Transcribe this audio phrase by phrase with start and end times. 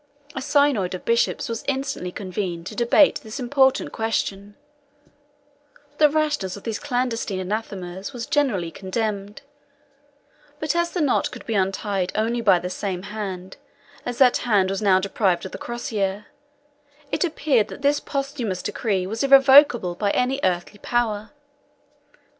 [0.35, 4.55] A synod of bishops was instantly convened to debate this important question:
[5.99, 9.43] the rashness of these clandestine anathemas was generally condemned;
[10.59, 13.57] but as the knot could be untied only by the same hand,
[14.03, 16.25] as that hand was now deprived of the crosier,
[17.11, 21.29] it appeared that this posthumous decree was irrevocable by any earthly power.